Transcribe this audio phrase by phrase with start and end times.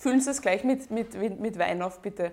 [0.00, 2.32] Füllen Sie es gleich mit, mit, mit Wein auf, bitte.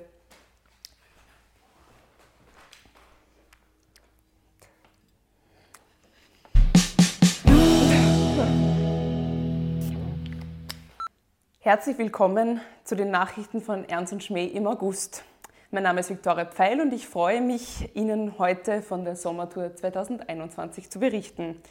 [11.60, 15.26] Herzlich willkommen zu den Nachrichten von Ernst und Schmäh im August.
[15.70, 20.90] Mein Name ist Viktoria Pfeil und ich freue mich, Ihnen heute von der Sommertour 2021
[20.90, 21.62] zu berichten.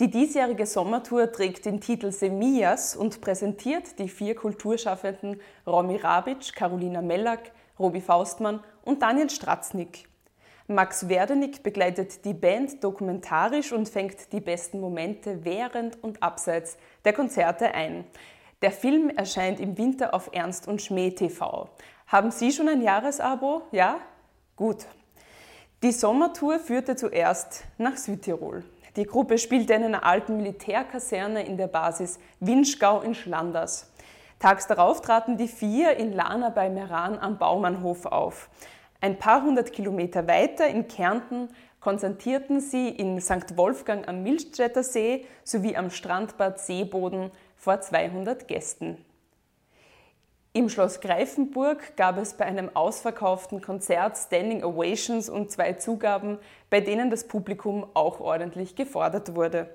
[0.00, 7.00] Die diesjährige Sommertour trägt den Titel Semillas und präsentiert die vier Kulturschaffenden Romy Rabic, Carolina
[7.00, 10.08] Mellack, Robi Faustmann und Daniel Stratznik.
[10.66, 17.12] Max Werdenig begleitet die Band dokumentarisch und fängt die besten Momente während und abseits der
[17.12, 18.04] Konzerte ein.
[18.62, 21.68] Der Film erscheint im Winter auf Ernst und Schmäh TV.
[22.08, 23.62] Haben Sie schon ein Jahresabo?
[23.70, 24.00] Ja?
[24.56, 24.86] Gut.
[25.84, 28.64] Die Sommertour führte zuerst nach Südtirol.
[28.96, 33.90] Die Gruppe spielte in einer alten Militärkaserne in der Basis Winschgau in Schlanders.
[34.38, 38.48] Tags darauf traten die vier in Lana bei Meran am Baumannhof auf.
[39.00, 41.48] Ein paar hundert Kilometer weiter in Kärnten
[41.80, 43.56] konzentrierten sie in St.
[43.56, 49.04] Wolfgang am Milchstädter See sowie am Strandbad Seeboden vor 200 Gästen.
[50.56, 56.38] Im Schloss Greifenburg gab es bei einem ausverkauften Konzert Standing Ovations und zwei Zugaben,
[56.70, 59.74] bei denen das Publikum auch ordentlich gefordert wurde.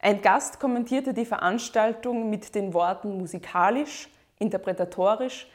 [0.00, 4.08] Ein Gast kommentierte die Veranstaltung mit den Worten musikalisch,
[4.40, 5.48] interpretatorisch,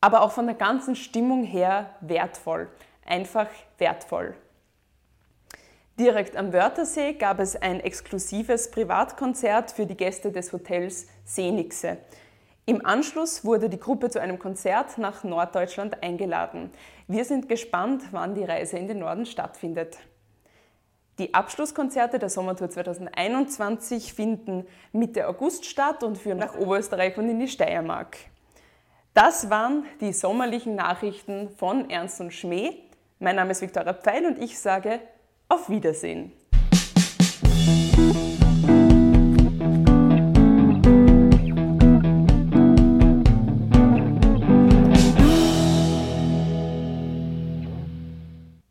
[0.00, 2.68] aber auch von der ganzen Stimmung her wertvoll,
[3.06, 3.46] einfach
[3.78, 4.34] wertvoll.
[5.96, 11.98] Direkt am Wörthersee gab es ein exklusives Privatkonzert für die Gäste des Hotels Seenixe.
[12.68, 16.72] Im Anschluss wurde die Gruppe zu einem Konzert nach Norddeutschland eingeladen.
[17.06, 19.98] Wir sind gespannt, wann die Reise in den Norden stattfindet.
[21.20, 27.38] Die Abschlusskonzerte der Sommertour 2021 finden Mitte August statt und führen nach Oberösterreich und in
[27.38, 28.16] die Steiermark.
[29.14, 32.82] Das waren die sommerlichen Nachrichten von Ernst und Schmäh.
[33.20, 34.98] Mein Name ist Viktoria Pfeil und ich sage
[35.48, 36.32] auf Wiedersehen.